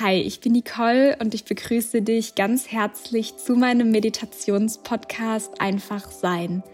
Hi, 0.00 0.16
ich 0.16 0.40
bin 0.40 0.54
Nicole 0.54 1.16
und 1.20 1.34
ich 1.34 1.44
begrüße 1.44 2.02
dich 2.02 2.34
ganz 2.34 2.72
herzlich 2.72 3.36
zu 3.36 3.54
meinem 3.54 3.92
Meditationspodcast 3.92 5.60
Einfach 5.60 6.10
Sein. 6.10 6.64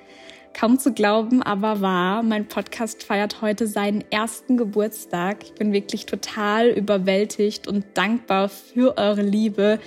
Kaum 0.59 0.79
zu 0.79 0.95
glauben, 0.95 1.43
aber 1.43 1.83
wahr, 1.83 2.23
mein 2.23 2.49
Podcast 2.49 3.03
feiert 3.03 3.43
heute 3.43 3.67
seinen 3.67 4.05
ersten 4.11 4.57
Geburtstag. 4.57 5.45
Ich 5.45 5.55
bin 5.55 5.75
wirklich 5.75 6.07
total 6.07 6.69
überwältigt 6.69 7.69
und 7.69 7.85
dankbar 7.93 8.49
für 8.49 8.97
eure 8.97 9.23
Liebe, 9.23 9.81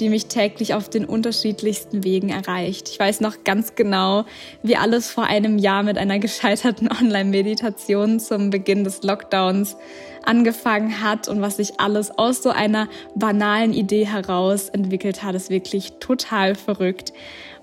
die 0.00 0.08
mich 0.08 0.26
täglich 0.26 0.72
auf 0.72 0.88
den 0.88 1.04
unterschiedlichsten 1.04 2.04
Wegen 2.04 2.30
erreicht. 2.30 2.88
Ich 2.88 2.98
weiß 2.98 3.20
noch 3.20 3.44
ganz 3.44 3.74
genau, 3.74 4.24
wie 4.62 4.76
alles 4.76 5.10
vor 5.10 5.24
einem 5.24 5.58
Jahr 5.58 5.82
mit 5.82 5.98
einer 5.98 6.18
gescheiterten 6.18 6.88
Online-Meditation 7.00 8.18
zum 8.18 8.48
Beginn 8.48 8.82
des 8.82 9.02
Lockdowns 9.02 9.76
angefangen 10.24 11.02
hat 11.02 11.28
und 11.28 11.40
was 11.40 11.56
sich 11.56 11.80
alles 11.80 12.10
aus 12.16 12.42
so 12.42 12.50
einer 12.50 12.88
banalen 13.14 13.72
Idee 13.72 14.06
heraus 14.06 14.68
entwickelt 14.68 15.22
hat, 15.22 15.34
ist 15.34 15.50
wirklich 15.50 15.92
total 16.00 16.54
verrückt. 16.54 17.12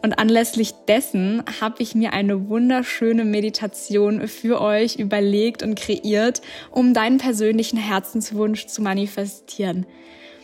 Und 0.01 0.19
anlässlich 0.19 0.73
dessen 0.87 1.43
habe 1.61 1.81
ich 1.81 1.95
mir 1.95 2.13
eine 2.13 2.47
wunderschöne 2.47 3.25
Meditation 3.25 4.27
für 4.27 4.61
euch 4.61 4.97
überlegt 4.97 5.63
und 5.63 5.75
kreiert, 5.75 6.41
um 6.69 6.93
deinen 6.93 7.17
persönlichen 7.17 7.77
Herzenswunsch 7.77 8.67
zu 8.67 8.81
manifestieren. 8.81 9.85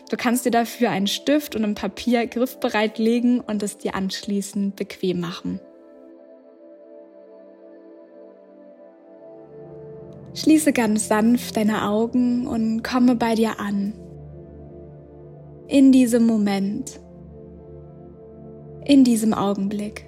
Du 0.09 0.17
kannst 0.17 0.45
dir 0.45 0.51
dafür 0.51 0.89
einen 0.89 1.07
Stift 1.07 1.55
und 1.55 1.63
ein 1.63 1.75
Papier 1.75 2.27
griffbereit 2.27 2.97
legen 2.97 3.39
und 3.39 3.63
es 3.63 3.77
dir 3.77 3.95
anschließend 3.95 4.75
bequem 4.75 5.21
machen. 5.21 5.59
Schließe 10.33 10.73
ganz 10.73 11.07
sanft 11.07 11.57
deine 11.57 11.87
Augen 11.87 12.47
und 12.47 12.83
komme 12.83 13.15
bei 13.15 13.35
dir 13.35 13.59
an. 13.59 13.93
In 15.67 15.91
diesem 15.91 16.25
Moment 16.25 17.01
in 18.85 19.03
diesem 19.03 19.33
Augenblick. 19.33 20.05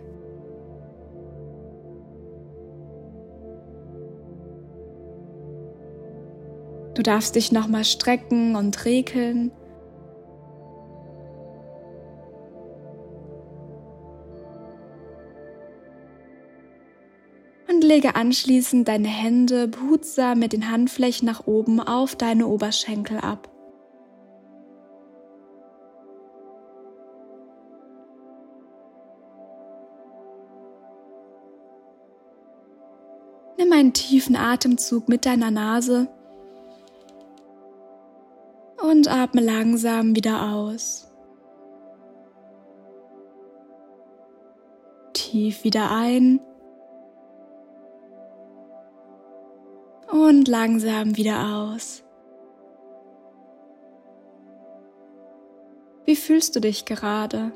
Du 6.96 7.02
darfst 7.02 7.36
dich 7.36 7.52
nochmal 7.52 7.86
strecken 7.86 8.56
und 8.56 8.86
regeln. 8.86 9.52
Lege 17.94 18.16
anschließend 18.16 18.88
deine 18.88 19.08
Hände 19.08 19.68
behutsam 19.68 20.40
mit 20.40 20.52
den 20.52 20.72
Handflächen 20.72 21.28
nach 21.28 21.46
oben 21.46 21.80
auf 21.80 22.16
deine 22.16 22.48
Oberschenkel 22.48 23.20
ab. 23.20 23.50
Nimm 33.60 33.72
einen 33.72 33.94
tiefen 33.94 34.36
Atemzug 34.36 35.08
mit 35.08 35.28
deiner 35.28 35.52
Nase 35.52 36.08
und 38.82 39.08
atme 39.08 39.42
langsam 39.42 40.16
wieder 40.16 40.52
aus. 40.52 41.12
Tief 45.14 45.64
wieder 45.64 45.92
ein 45.92 46.40
und 50.44 50.50
langsam 50.50 51.16
wieder 51.16 51.56
aus. 51.56 52.04
Wie 56.04 56.18
fühlst 56.18 56.54
du 56.54 56.60
dich 56.60 56.84
gerade? 56.84 57.54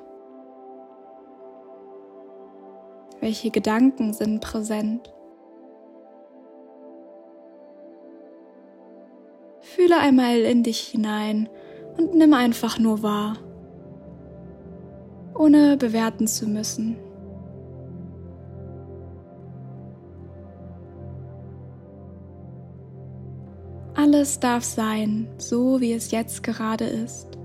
Welche 3.20 3.52
Gedanken 3.52 4.14
sind 4.14 4.40
präsent? 4.40 5.14
Fühle 9.59 9.97
einmal 9.97 10.38
in 10.40 10.64
dich 10.64 10.80
hinein 10.80 11.50
und 11.97 12.16
nimm 12.16 12.34
einfach 12.34 12.80
nur 12.80 13.03
wahr, 13.03 13.36
ohne 15.38 15.76
bewerten 15.76 16.26
zu 16.26 16.47
müssen. 16.47 16.96
Alles 24.17 24.39
darf 24.39 24.63
sein, 24.63 25.28
so 25.38 25.79
wie 25.79 25.94
es 25.94 26.09
jetzt 26.09 26.41
gerade 26.41 26.85
ist. 26.85 27.38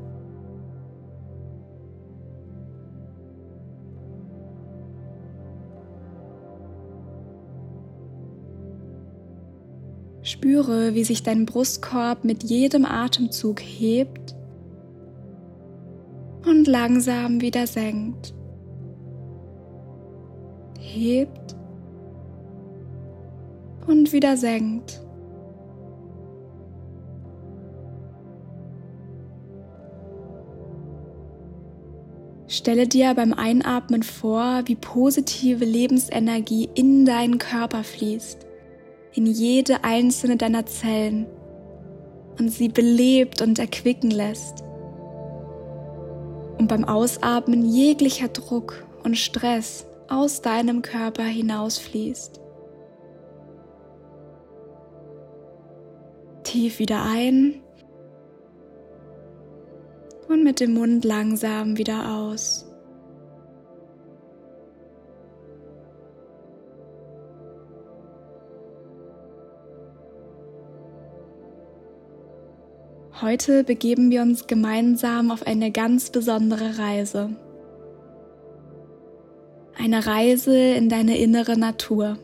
Spüre, 10.22 10.94
wie 10.94 11.04
sich 11.04 11.22
dein 11.22 11.44
Brustkorb 11.44 12.24
mit 12.24 12.42
jedem 12.44 12.86
Atemzug 12.86 13.60
hebt 13.60 14.34
und 16.46 16.66
langsam 16.66 17.42
wieder 17.42 17.66
senkt. 17.66 18.32
Hebt 20.80 21.54
und 23.86 24.14
wieder 24.14 24.38
senkt. 24.38 25.01
Stelle 32.62 32.86
dir 32.86 33.12
beim 33.14 33.32
Einatmen 33.32 34.04
vor, 34.04 34.62
wie 34.66 34.76
positive 34.76 35.64
Lebensenergie 35.64 36.70
in 36.74 37.04
deinen 37.04 37.38
Körper 37.38 37.82
fließt 37.82 38.46
in 39.14 39.26
jede 39.26 39.84
einzelne 39.84 40.36
deiner 40.36 40.66
Zellen 40.66 41.26
und 42.38 42.50
sie 42.50 42.68
belebt 42.68 43.42
und 43.42 43.58
erquicken 43.58 44.10
lässt. 44.10 44.62
Und 46.58 46.68
beim 46.68 46.84
Ausatmen 46.84 47.68
jeglicher 47.68 48.28
Druck 48.28 48.86
und 49.02 49.16
Stress 49.16 49.86
aus 50.08 50.40
deinem 50.40 50.82
Körper 50.82 51.24
hinausfließt. 51.24 52.40
Tief 56.44 56.78
wieder 56.78 57.02
ein 57.02 57.60
und 60.28 60.44
mit 60.44 60.60
dem 60.60 60.74
Mund 60.74 61.04
langsam 61.04 61.78
wieder 61.78 62.16
aus. 62.16 62.66
Heute 73.22 73.62
begeben 73.62 74.10
wir 74.10 74.20
uns 74.22 74.48
gemeinsam 74.48 75.30
auf 75.30 75.46
eine 75.46 75.70
ganz 75.70 76.10
besondere 76.10 76.76
Reise. 76.78 77.30
Eine 79.78 80.04
Reise 80.04 80.56
in 80.56 80.88
deine 80.88 81.16
innere 81.16 81.56
Natur. 81.56 82.18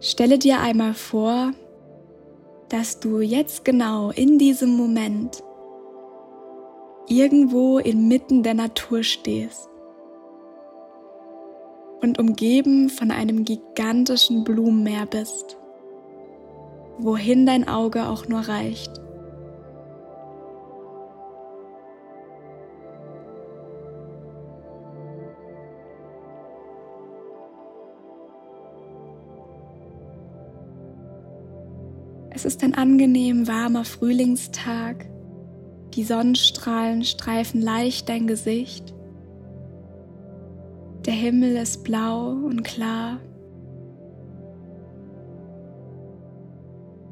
Stelle 0.00 0.40
dir 0.40 0.58
einmal 0.58 0.94
vor, 0.94 1.52
dass 2.72 2.98
du 2.98 3.20
jetzt 3.20 3.64
genau 3.64 4.10
in 4.10 4.38
diesem 4.38 4.76
Moment 4.76 5.42
irgendwo 7.08 7.78
inmitten 7.78 8.42
der 8.42 8.54
Natur 8.54 9.02
stehst 9.02 9.68
und 12.00 12.18
umgeben 12.18 12.88
von 12.88 13.10
einem 13.10 13.44
gigantischen 13.44 14.42
Blumenmeer 14.42 15.06
bist 15.06 15.58
wohin 16.98 17.46
dein 17.46 17.68
Auge 17.68 18.08
auch 18.08 18.28
nur 18.28 18.40
reicht. 18.40 18.90
Es 32.42 32.46
ist 32.46 32.64
ein 32.64 32.74
angenehm 32.74 33.46
warmer 33.46 33.84
Frühlingstag. 33.84 35.06
Die 35.94 36.02
Sonnenstrahlen 36.02 37.04
streifen 37.04 37.62
leicht 37.62 38.08
dein 38.08 38.26
Gesicht. 38.26 38.92
Der 41.06 41.14
Himmel 41.14 41.54
ist 41.54 41.84
blau 41.84 42.30
und 42.30 42.64
klar. 42.64 43.20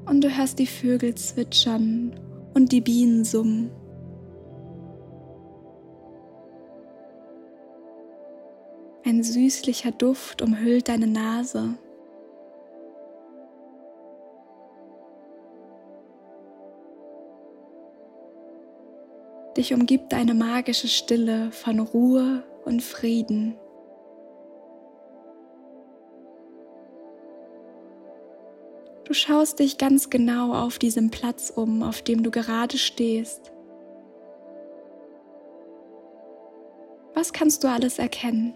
und 0.06 0.24
du 0.24 0.36
hörst 0.36 0.58
die 0.58 0.66
Vögel 0.66 1.14
zwitschern 1.14 2.12
und 2.52 2.72
die 2.72 2.80
Bienen 2.80 3.24
summen. 3.24 3.70
Ein 9.04 9.22
süßlicher 9.22 9.92
Duft 9.92 10.42
umhüllt 10.42 10.88
deine 10.88 11.06
Nase. 11.06 11.76
Dich 19.60 19.74
umgibt 19.74 20.14
eine 20.14 20.32
magische 20.32 20.88
Stille 20.88 21.52
von 21.52 21.80
Ruhe 21.80 22.42
und 22.64 22.82
Frieden. 22.82 23.58
Du 29.04 29.12
schaust 29.12 29.58
dich 29.58 29.76
ganz 29.76 30.08
genau 30.08 30.54
auf 30.54 30.78
diesem 30.78 31.10
Platz 31.10 31.52
um, 31.54 31.82
auf 31.82 32.00
dem 32.00 32.22
du 32.22 32.30
gerade 32.30 32.78
stehst. 32.78 33.52
Was 37.12 37.34
kannst 37.34 37.62
du 37.62 37.68
alles 37.68 37.98
erkennen? 37.98 38.54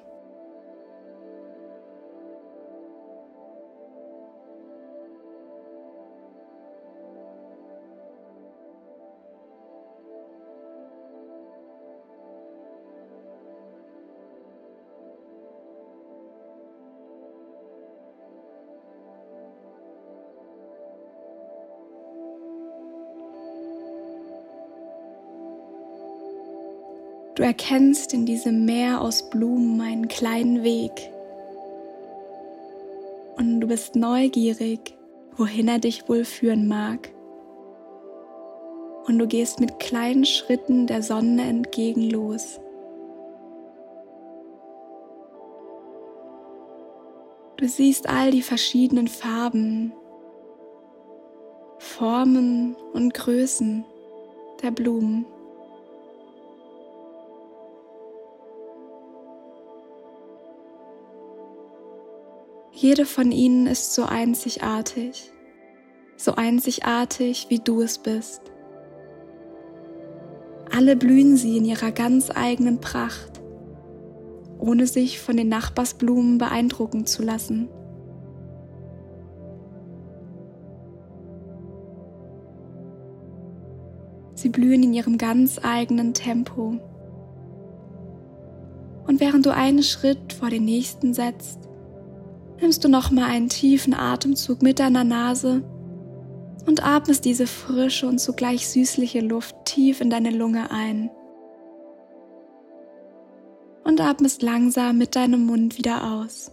Du 27.34 27.42
erkennst 27.42 28.14
in 28.14 28.26
diesem 28.26 28.64
Meer 28.64 29.00
aus 29.00 29.28
Blumen 29.28 29.80
einen 29.80 30.06
kleinen 30.06 30.62
Weg. 30.62 30.92
Und 33.36 33.60
du 33.60 33.66
bist 33.66 33.96
neugierig, 33.96 34.96
wohin 35.36 35.66
er 35.66 35.80
dich 35.80 36.08
wohl 36.08 36.24
führen 36.24 36.68
mag. 36.68 37.10
Und 39.06 39.18
du 39.18 39.26
gehst 39.26 39.58
mit 39.58 39.80
kleinen 39.80 40.24
Schritten 40.24 40.86
der 40.86 41.02
Sonne 41.02 41.42
entgegen 41.42 42.08
los. 42.08 42.60
Du 47.56 47.66
siehst 47.66 48.08
all 48.08 48.30
die 48.30 48.42
verschiedenen 48.42 49.08
Farben, 49.08 49.92
Formen 51.78 52.76
und 52.92 53.12
Größen 53.12 53.84
der 54.62 54.70
Blumen. 54.70 55.26
Jede 62.84 63.06
von 63.06 63.32
ihnen 63.32 63.66
ist 63.66 63.94
so 63.94 64.04
einzigartig, 64.04 65.32
so 66.18 66.34
einzigartig, 66.34 67.46
wie 67.48 67.58
du 67.58 67.80
es 67.80 67.96
bist. 67.96 68.42
Alle 70.70 70.94
blühen 70.94 71.38
sie 71.38 71.56
in 71.56 71.64
ihrer 71.64 71.92
ganz 71.92 72.28
eigenen 72.30 72.82
Pracht, 72.82 73.40
ohne 74.58 74.86
sich 74.86 75.18
von 75.18 75.38
den 75.38 75.48
Nachbarsblumen 75.48 76.36
beeindrucken 76.36 77.06
zu 77.06 77.22
lassen. 77.22 77.70
Sie 84.34 84.50
blühen 84.50 84.82
in 84.82 84.92
ihrem 84.92 85.16
ganz 85.16 85.58
eigenen 85.62 86.12
Tempo. 86.12 86.74
Und 89.06 89.20
während 89.20 89.46
du 89.46 89.54
einen 89.54 89.82
Schritt 89.82 90.34
vor 90.34 90.50
den 90.50 90.66
nächsten 90.66 91.14
setzt, 91.14 91.70
nimmst 92.64 92.82
du 92.82 92.88
nochmal 92.88 93.28
einen 93.28 93.50
tiefen 93.50 93.92
Atemzug 93.92 94.62
mit 94.62 94.78
deiner 94.78 95.04
Nase 95.04 95.62
und 96.66 96.82
atmest 96.82 97.26
diese 97.26 97.46
frische 97.46 98.06
und 98.06 98.18
zugleich 98.18 98.66
süßliche 98.66 99.20
Luft 99.20 99.54
tief 99.66 100.00
in 100.00 100.08
deine 100.08 100.30
Lunge 100.30 100.70
ein. 100.70 101.10
Und 103.84 104.00
atmest 104.00 104.40
langsam 104.40 104.96
mit 104.96 105.14
deinem 105.14 105.44
Mund 105.44 105.76
wieder 105.76 106.14
aus. 106.14 106.52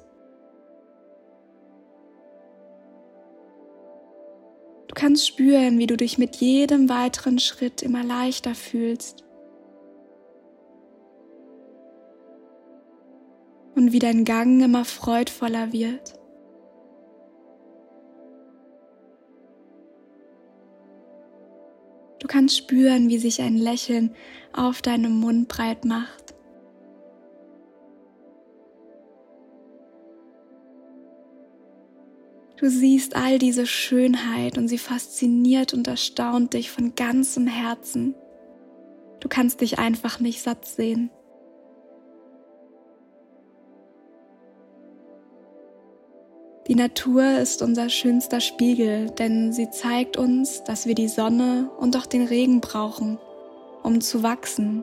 Du 4.89 4.93
kannst 4.93 5.25
spüren, 5.25 5.79
wie 5.79 5.87
du 5.87 5.95
dich 5.95 6.17
mit 6.17 6.35
jedem 6.35 6.89
weiteren 6.89 7.39
Schritt 7.39 7.81
immer 7.81 8.03
leichter 8.03 8.53
fühlst 8.53 9.23
und 13.81 13.93
wie 13.93 13.99
dein 13.99 14.25
Gang 14.25 14.61
immer 14.61 14.85
freudvoller 14.85 15.73
wird. 15.73 16.13
Du 22.19 22.27
kannst 22.27 22.55
spüren, 22.55 23.09
wie 23.09 23.17
sich 23.17 23.41
ein 23.41 23.57
Lächeln 23.57 24.13
auf 24.53 24.83
deinem 24.83 25.19
Mund 25.19 25.47
breit 25.47 25.83
macht. 25.83 26.35
Du 32.57 32.69
siehst 32.69 33.15
all 33.15 33.39
diese 33.39 33.65
Schönheit 33.65 34.59
und 34.59 34.67
sie 34.67 34.77
fasziniert 34.77 35.73
und 35.73 35.87
erstaunt 35.87 36.53
dich 36.53 36.69
von 36.69 36.93
ganzem 36.93 37.47
Herzen. 37.47 38.13
Du 39.19 39.27
kannst 39.27 39.61
dich 39.61 39.79
einfach 39.79 40.19
nicht 40.19 40.43
satt 40.43 40.67
sehen. 40.67 41.09
Die 46.71 46.77
Natur 46.77 47.37
ist 47.37 47.61
unser 47.61 47.89
schönster 47.89 48.39
Spiegel, 48.39 49.09
denn 49.09 49.51
sie 49.51 49.69
zeigt 49.71 50.15
uns, 50.15 50.63
dass 50.63 50.85
wir 50.85 50.95
die 50.95 51.09
Sonne 51.09 51.69
und 51.77 51.97
auch 51.97 52.05
den 52.05 52.25
Regen 52.25 52.61
brauchen, 52.61 53.17
um 53.83 53.99
zu 53.99 54.23
wachsen 54.23 54.81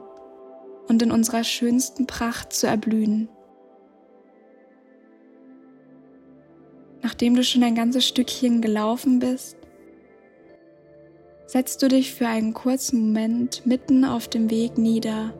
und 0.86 1.00
in 1.00 1.10
unserer 1.10 1.44
schönsten 1.44 2.06
Pracht 2.06 2.52
zu 2.52 2.66
erblühen. 2.66 3.30
Nachdem 7.00 7.34
du 7.34 7.42
schon 7.42 7.62
ein 7.62 7.74
ganzes 7.74 8.06
Stückchen 8.06 8.60
gelaufen 8.60 9.18
bist, 9.18 9.56
setzt 11.46 11.80
du 11.80 11.88
dich 11.88 12.12
für 12.12 12.28
einen 12.28 12.52
kurzen 12.52 13.00
Moment 13.00 13.64
mitten 13.64 14.04
auf 14.04 14.28
dem 14.28 14.50
Weg 14.50 14.76
nieder 14.76 15.32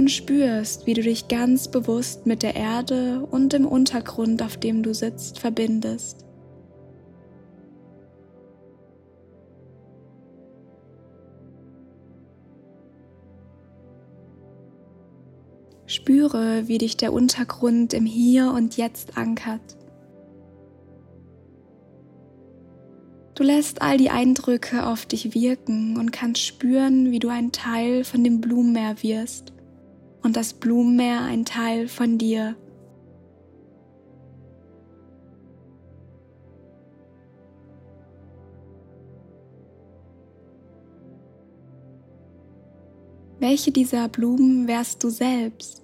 und 0.00 0.10
spürst, 0.10 0.86
wie 0.86 0.94
du 0.94 1.02
dich 1.02 1.28
ganz 1.28 1.68
bewusst 1.68 2.24
mit 2.24 2.42
der 2.42 2.56
Erde 2.56 3.20
und 3.30 3.52
dem 3.52 3.66
Untergrund, 3.66 4.42
auf 4.42 4.56
dem 4.56 4.82
du 4.82 4.94
sitzt, 4.94 5.38
verbindest. 5.38 6.24
Spüre, 15.84 16.66
wie 16.66 16.78
dich 16.78 16.96
der 16.96 17.12
Untergrund 17.12 17.92
im 17.92 18.06
Hier 18.06 18.52
und 18.52 18.78
Jetzt 18.78 19.18
ankert. 19.18 19.76
Du 23.34 23.42
lässt 23.42 23.82
all 23.82 23.98
die 23.98 24.08
Eindrücke 24.08 24.86
auf 24.86 25.04
dich 25.04 25.34
wirken 25.34 25.98
und 25.98 26.10
kannst 26.10 26.40
spüren, 26.40 27.10
wie 27.10 27.18
du 27.18 27.28
ein 27.28 27.52
Teil 27.52 28.04
von 28.04 28.24
dem 28.24 28.40
Blumenmeer 28.40 29.02
wirst 29.02 29.52
und 30.22 30.36
das 30.36 30.54
Blumenmeer 30.54 31.22
ein 31.22 31.44
Teil 31.44 31.88
von 31.88 32.18
dir. 32.18 32.56
Welche 43.38 43.72
dieser 43.72 44.08
Blumen 44.08 44.68
wärst 44.68 45.02
du 45.02 45.08
selbst? 45.08 45.82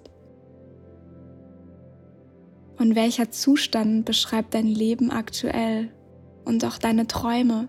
Und 2.77 2.95
welcher 2.95 3.31
Zustand 3.31 4.05
beschreibt 4.05 4.53
dein 4.53 4.67
Leben 4.67 5.09
aktuell 5.09 5.89
und 6.45 6.63
auch 6.63 6.77
deine 6.77 7.07
Träume? 7.07 7.67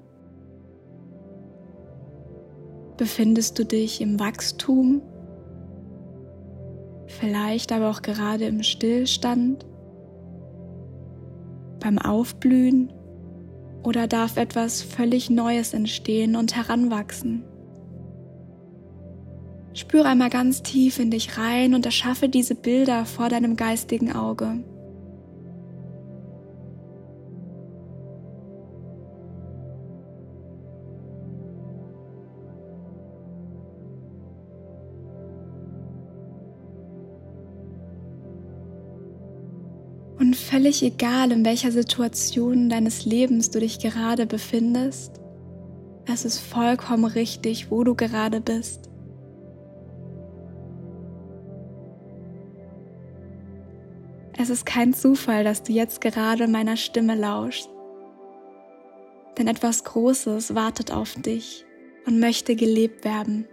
Befindest 2.98 3.58
du 3.58 3.64
dich 3.64 4.02
im 4.02 4.20
Wachstum 4.20 5.00
vielleicht 7.08 7.72
aber 7.72 7.90
auch 7.90 8.02
gerade 8.02 8.46
im 8.46 8.62
Stillstand, 8.62 9.66
beim 11.80 11.98
Aufblühen 11.98 12.92
oder 13.82 14.06
darf 14.06 14.36
etwas 14.36 14.82
völlig 14.82 15.30
Neues 15.30 15.74
entstehen 15.74 16.36
und 16.36 16.56
heranwachsen. 16.56 17.44
Spüre 19.74 20.06
einmal 20.08 20.30
ganz 20.30 20.62
tief 20.62 20.98
in 20.98 21.10
dich 21.10 21.38
rein 21.38 21.74
und 21.74 21.86
erschaffe 21.86 22.28
diese 22.28 22.54
Bilder 22.54 23.06
vor 23.06 23.28
deinem 23.28 23.56
geistigen 23.56 24.12
Auge. 24.12 24.64
Und 40.18 40.34
völlig 40.34 40.82
egal, 40.82 41.30
in 41.30 41.44
welcher 41.44 41.70
Situation 41.70 42.68
deines 42.68 43.04
Lebens 43.04 43.50
du 43.50 43.60
dich 43.60 43.78
gerade 43.78 44.26
befindest, 44.26 45.20
Es 46.10 46.24
ist 46.24 46.38
vollkommen 46.38 47.04
richtig, 47.04 47.70
wo 47.70 47.84
du 47.84 47.94
gerade 47.94 48.40
bist. 48.40 48.88
Es 54.38 54.48
ist 54.48 54.64
kein 54.64 54.94
Zufall, 54.94 55.44
dass 55.44 55.62
du 55.62 55.72
jetzt 55.72 56.00
gerade 56.00 56.48
meiner 56.48 56.78
Stimme 56.78 57.14
lauschst. 57.14 57.68
Denn 59.36 59.48
etwas 59.48 59.84
Großes 59.84 60.54
wartet 60.54 60.90
auf 60.92 61.12
dich 61.14 61.66
und 62.06 62.20
möchte 62.20 62.56
gelebt 62.56 63.04
werden. 63.04 63.46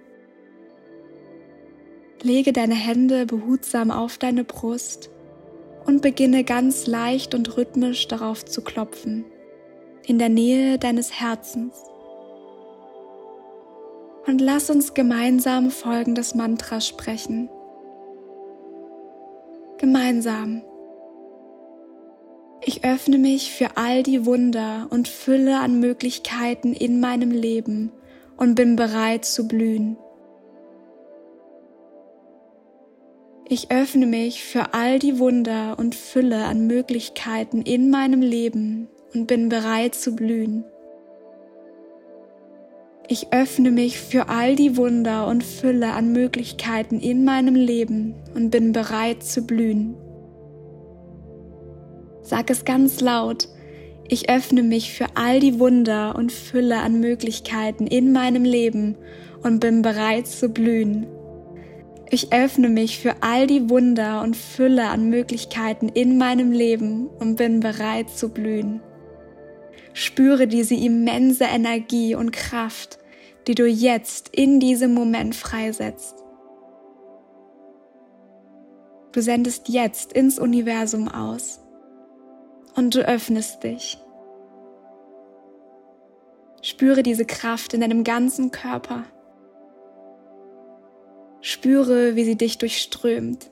Lege 2.21 2.53
deine 2.53 2.75
Hände 2.75 3.25
behutsam 3.25 3.91
auf 3.91 4.17
deine 4.17 4.45
Brust 4.45 5.09
und 5.85 6.01
beginne 6.01 6.43
ganz 6.43 6.87
leicht 6.87 7.35
und 7.35 7.57
rhythmisch 7.57 8.07
darauf 8.07 8.43
zu 8.45 8.61
klopfen, 8.61 9.25
in 10.05 10.19
der 10.19 10.29
Nähe 10.29 10.77
deines 10.77 11.19
Herzens. 11.19 11.75
Und 14.27 14.41
lass 14.41 14.69
uns 14.69 14.93
gemeinsam 14.93 15.69
folgendes 15.69 16.33
Mantra 16.33 16.81
sprechen. 16.81 17.49
Gemeinsam. 19.77 20.63
Ich 22.63 22.83
öffne 22.83 23.19
mich 23.19 23.51
für 23.51 23.77
all 23.77 24.01
die 24.01 24.25
Wunder 24.25 24.87
und 24.89 25.07
Fülle 25.07 25.59
an 25.59 25.79
Möglichkeiten 25.79 26.73
in 26.73 26.99
meinem 26.99 27.29
Leben 27.29 27.91
und 28.37 28.55
bin 28.55 28.75
bereit 28.75 29.25
zu 29.25 29.47
blühen. 29.47 29.97
Ich 33.47 33.69
öffne 33.69 34.07
mich 34.07 34.43
für 34.43 34.73
all 34.73 34.97
die 34.97 35.19
Wunder 35.19 35.77
und 35.77 35.93
Fülle 35.93 36.45
an 36.45 36.65
Möglichkeiten 36.65 37.61
in 37.61 37.91
meinem 37.91 38.21
Leben 38.21 38.87
und 39.13 39.27
bin 39.27 39.49
bereit 39.49 39.93
zu 39.93 40.15
blühen. 40.15 40.65
Ich 43.07 43.27
öffne 43.31 43.69
mich 43.69 43.99
für 43.99 44.29
all 44.29 44.55
die 44.55 44.77
Wunder 44.77 45.27
und 45.27 45.43
Fülle 45.43 45.93
an 45.93 46.11
Möglichkeiten 46.11 46.99
in 46.99 47.23
meinem 47.23 47.53
Leben 47.53 48.15
und 48.33 48.49
bin 48.49 48.71
bereit 48.71 49.21
zu 49.21 49.45
blühen. 49.45 49.95
Sag 52.23 52.49
es 52.49 52.65
ganz 52.65 52.99
laut. 52.99 53.47
Ich 54.07 54.27
öffne 54.27 54.63
mich 54.63 54.91
für 54.91 55.05
all 55.13 55.39
die 55.39 55.59
Wunder 55.59 56.15
und 56.15 56.31
Fülle 56.31 56.77
an 56.77 56.99
Möglichkeiten 56.99 57.85
in 57.85 58.11
meinem 58.11 58.43
Leben 58.43 58.97
und 59.43 59.59
bin 59.59 59.83
bereit 59.83 60.25
zu 60.25 60.49
blühen. 60.49 61.05
Ich 62.09 62.31
öffne 62.31 62.69
mich 62.69 62.99
für 62.99 63.15
all 63.21 63.47
die 63.47 63.69
Wunder 63.69 64.21
und 64.21 64.35
Fülle 64.35 64.89
an 64.89 65.09
Möglichkeiten 65.09 65.89
in 65.89 66.17
meinem 66.17 66.51
Leben 66.51 67.07
und 67.07 67.35
bin 67.35 67.59
bereit 67.59 68.09
zu 68.09 68.29
blühen. 68.29 68.81
Spüre 69.93 70.47
diese 70.47 70.75
immense 70.75 71.45
Energie 71.45 72.15
und 72.15 72.31
Kraft, 72.31 72.99
die 73.47 73.55
du 73.55 73.65
jetzt 73.65 74.29
in 74.29 74.59
diesem 74.59 74.93
Moment 74.93 75.35
freisetzt. 75.35 76.15
Du 79.13 79.21
sendest 79.21 79.69
jetzt 79.69 80.13
ins 80.13 80.37
Universum 80.37 81.07
aus 81.07 81.61
und 82.75 82.93
du 82.93 83.07
öffnest 83.07 83.63
dich. 83.63 83.97
Spüre 86.61 87.01
diese 87.01 87.25
Kraft 87.25 87.73
in 87.73 87.81
deinem 87.81 88.03
ganzen 88.03 88.51
Körper. 88.51 89.05
Spüre, 91.47 92.15
wie 92.15 92.23
sie 92.23 92.37
dich 92.37 92.57
durchströmt. 92.57 93.51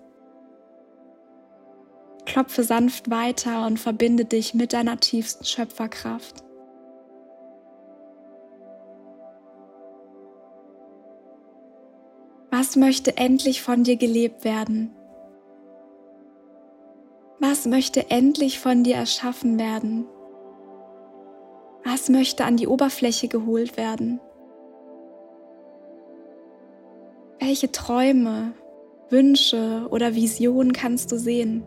Klopfe 2.26 2.64
sanft 2.64 3.12
weiter 3.12 3.68
und 3.68 3.80
verbinde 3.80 4.26
dich 4.26 4.56
mit 4.56 4.74
deiner 4.74 5.00
tiefsten 5.00 5.46
Schöpferkraft. 5.46 6.44
Was 12.50 12.76
möchte 12.78 13.16
endlich 13.16 13.62
von 13.62 13.84
dir 13.84 13.98
gelebt 13.98 14.44
werden? 14.44 14.96
Was 17.40 17.68
möchte 17.68 18.10
endlich 18.10 18.58
von 18.58 18.84
dir 18.84 18.96
erschaffen 18.96 19.60
werden? 19.60 20.08
Was 21.86 22.10
möchte 22.10 22.44
an 22.44 22.58
die 22.58 22.66
Oberfläche 22.66 23.28
geholt 23.28 23.78
werden? 23.78 24.20
Welche 27.46 27.74
Träume, 27.74 28.54
Wünsche 29.10 29.88
oder 29.90 30.16
Visionen 30.16 30.72
kannst 30.72 31.12
du 31.12 31.20
sehen? 31.20 31.62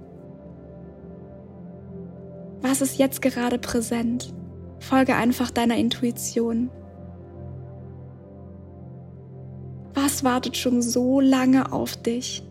Was 2.62 2.80
ist 2.80 2.99
jetzt 2.99 3.21
gerade 3.21 3.59
präsent? 3.59 4.33
Folge 4.78 5.14
einfach 5.14 5.50
deiner 5.50 5.76
Intuition. 5.76 6.71
Was 9.92 10.25
wartet 10.25 10.56
schon 10.56 10.80
so 10.80 11.21
lange 11.21 11.71
auf 11.71 11.95
dich? 11.95 12.42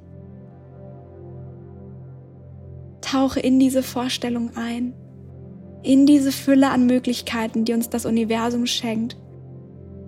Tauche 3.01 3.39
in 3.39 3.59
diese 3.59 3.81
Vorstellung 3.81 4.51
ein, 4.55 4.93
in 5.81 6.05
diese 6.05 6.31
Fülle 6.31 6.69
an 6.69 6.85
Möglichkeiten, 6.85 7.65
die 7.65 7.73
uns 7.73 7.89
das 7.89 8.05
Universum 8.05 8.67
schenkt 8.67 9.17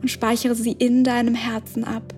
und 0.04 0.10
speichere 0.10 0.54
sie 0.54 0.74
in 0.74 1.04
deinem 1.04 1.34
Herzen 1.34 1.84
ab. 1.84 2.14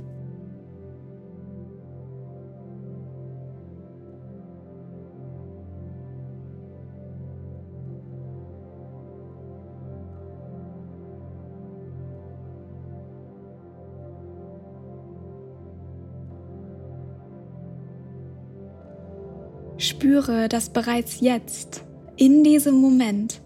Spüre, 19.79 20.49
dass 20.49 20.71
bereits 20.71 21.21
jetzt, 21.21 21.85
in 22.17 22.43
diesem 22.43 22.75
Moment, 22.75 23.41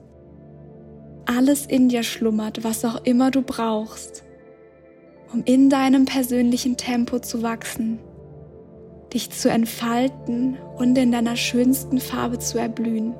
alles 1.25 1.67
in 1.67 1.89
dir 1.89 2.01
schlummert, 2.01 2.63
was 2.63 2.83
auch 2.83 3.05
immer 3.05 3.29
du 3.29 3.43
brauchst, 3.43 4.23
um 5.31 5.43
in 5.45 5.69
deinem 5.69 6.05
persönlichen 6.05 6.75
Tempo 6.75 7.19
zu 7.19 7.43
wachsen, 7.43 7.99
dich 9.13 9.29
zu 9.29 9.51
entfalten 9.51 10.57
und 10.75 10.97
in 10.97 11.11
deiner 11.11 11.35
schönsten 11.35 11.99
Farbe 11.99 12.39
zu 12.39 12.57
erblühen. 12.57 13.13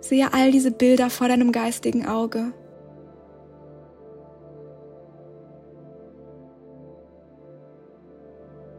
Sehe 0.00 0.32
all 0.32 0.52
diese 0.52 0.70
Bilder 0.70 1.10
vor 1.10 1.26
deinem 1.26 1.50
geistigen 1.50 2.06
Auge. 2.06 2.52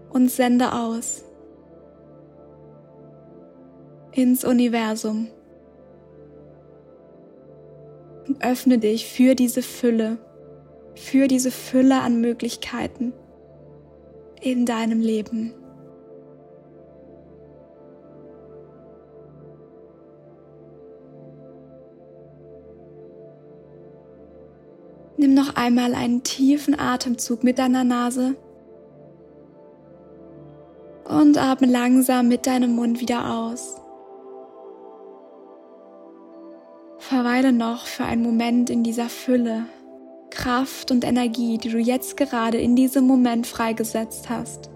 Und 0.09 0.31
sende 0.31 0.71
aus 0.71 1.25
ins 4.15 4.45
Universum. 4.45 5.27
Und 8.27 8.43
öffne 8.43 8.77
dich 8.77 9.07
für 9.07 9.35
diese 9.35 9.61
Fülle, 9.61 10.17
für 10.95 11.27
diese 11.27 11.51
Fülle 11.51 12.01
an 12.01 12.21
Möglichkeiten 12.21 13.13
in 14.41 14.65
deinem 14.65 15.01
Leben. 15.01 15.53
Nimm 25.17 25.33
noch 25.35 25.55
einmal 25.55 25.93
einen 25.93 26.23
tiefen 26.23 26.77
Atemzug 26.77 27.43
mit 27.43 27.59
deiner 27.59 27.83
Nase 27.83 28.35
und 31.05 31.37
atme 31.37 31.67
langsam 31.67 32.27
mit 32.27 32.47
deinem 32.47 32.75
Mund 32.75 32.99
wieder 32.99 33.33
aus. 33.33 33.82
Verweile 37.13 37.53
noch 37.53 37.85
für 37.85 38.05
einen 38.05 38.23
Moment 38.23 38.71
in 38.71 38.81
dieser 38.81 39.07
Fülle, 39.07 39.67
Kraft 40.31 40.89
und 40.89 41.03
Energie, 41.03 41.59
die 41.59 41.69
du 41.69 41.77
jetzt 41.77 42.17
gerade 42.17 42.57
in 42.57 42.75
diesem 42.75 43.05
Moment 43.05 43.45
freigesetzt 43.45 44.31
hast. 44.31 44.71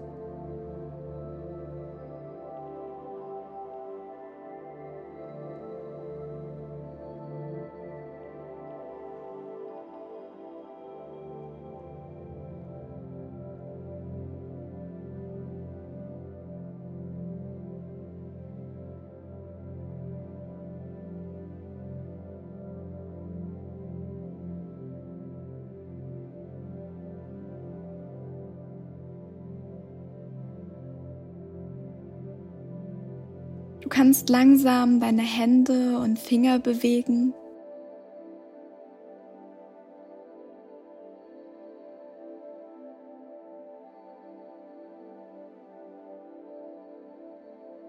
Du 33.80 33.88
kannst 33.88 34.28
langsam 34.28 35.00
deine 35.00 35.22
Hände 35.22 35.98
und 35.98 36.18
Finger 36.18 36.58
bewegen. 36.58 37.32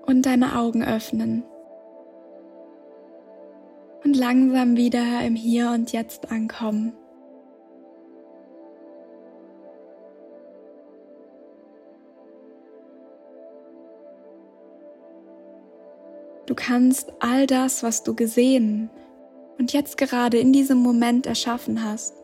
Und 0.06 0.26
deine 0.26 0.58
Augen 0.58 0.84
öffnen. 0.84 1.44
Und 4.04 4.16
langsam 4.16 4.76
wieder 4.76 5.24
im 5.26 5.36
Hier 5.36 5.72
und 5.72 5.92
Jetzt 5.92 6.32
ankommen. 6.32 6.94
Du 16.50 16.56
kannst 16.56 17.14
all 17.20 17.46
das, 17.46 17.84
was 17.84 18.02
du 18.02 18.16
gesehen 18.16 18.90
und 19.60 19.72
jetzt 19.72 19.98
gerade 19.98 20.40
in 20.40 20.52
diesem 20.52 20.80
Moment 20.80 21.28
erschaffen 21.28 21.84
hast, 21.84 22.16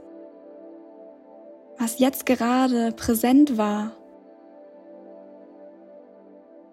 was 1.78 2.00
jetzt 2.00 2.26
gerade 2.26 2.92
präsent 2.92 3.56
war, 3.56 3.92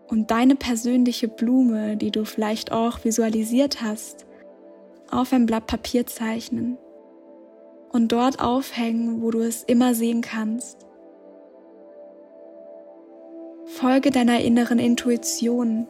und 0.09 0.31
deine 0.31 0.57
persönliche 0.57 1.29
Blume, 1.29 1.99
die 1.99 2.11
du 2.11 2.25
vielleicht 2.25 2.73
auch 2.73 3.05
visualisiert 3.05 3.83
hast, 3.83 4.25
auf 5.11 5.31
ein 5.35 5.45
Blatt 5.45 5.67
Papier 5.67 6.07
zeichnen 6.07 6.79
und 7.91 8.13
dort 8.13 8.41
aufhängen, 8.41 9.21
wo 9.21 9.31
du 9.31 9.41
es 9.41 9.63
immer 9.63 9.95
sehen 9.95 10.23
kannst. 10.23 10.87
Folge 13.67 14.11
deiner 14.11 14.41
inneren 14.41 14.79
Intuition. 14.79 15.87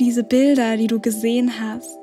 Diese 0.00 0.24
Bilder, 0.24 0.78
die 0.78 0.86
du 0.86 0.98
gesehen 0.98 1.60
hast, 1.60 1.98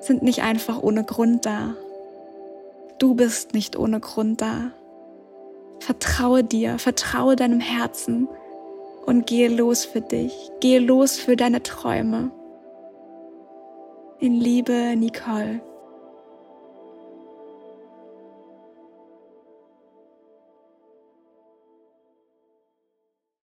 sind 0.00 0.24
nicht 0.24 0.42
einfach 0.42 0.82
ohne 0.82 1.04
Grund 1.04 1.46
da. 1.46 1.76
Du 2.98 3.14
bist 3.14 3.54
nicht 3.54 3.76
ohne 3.76 4.00
Grund 4.00 4.40
da. 4.40 4.72
Vertraue 5.78 6.42
dir, 6.42 6.80
vertraue 6.80 7.36
deinem 7.36 7.60
Herzen 7.60 8.26
und 9.06 9.28
gehe 9.28 9.48
los 9.48 9.84
für 9.84 10.00
dich, 10.00 10.34
gehe 10.58 10.80
los 10.80 11.18
für 11.18 11.36
deine 11.36 11.62
Träume. 11.62 12.32
In 14.18 14.34
Liebe, 14.34 14.96
Nicole. 14.96 15.60